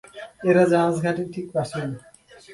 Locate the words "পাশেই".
1.53-1.89